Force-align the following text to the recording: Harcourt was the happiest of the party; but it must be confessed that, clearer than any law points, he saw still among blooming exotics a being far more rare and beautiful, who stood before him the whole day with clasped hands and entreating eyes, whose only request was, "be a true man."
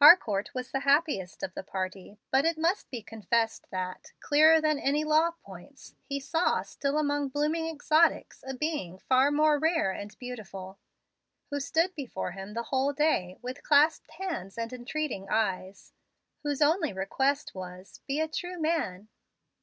Harcourt 0.00 0.54
was 0.54 0.70
the 0.70 0.80
happiest 0.88 1.42
of 1.42 1.52
the 1.52 1.62
party; 1.62 2.16
but 2.30 2.46
it 2.46 2.56
must 2.56 2.88
be 2.90 3.02
confessed 3.02 3.68
that, 3.68 4.10
clearer 4.20 4.58
than 4.58 4.78
any 4.78 5.04
law 5.04 5.32
points, 5.42 5.94
he 6.02 6.18
saw 6.18 6.62
still 6.62 6.96
among 6.96 7.28
blooming 7.28 7.68
exotics 7.68 8.42
a 8.46 8.54
being 8.54 8.98
far 8.98 9.30
more 9.30 9.58
rare 9.58 9.90
and 9.90 10.18
beautiful, 10.18 10.78
who 11.50 11.60
stood 11.60 11.94
before 11.94 12.30
him 12.30 12.54
the 12.54 12.62
whole 12.72 12.94
day 12.94 13.36
with 13.42 13.62
clasped 13.62 14.12
hands 14.12 14.56
and 14.56 14.72
entreating 14.72 15.28
eyes, 15.28 15.92
whose 16.42 16.62
only 16.62 16.94
request 16.94 17.54
was, 17.54 18.00
"be 18.06 18.18
a 18.18 18.26
true 18.28 18.58
man." 18.58 19.08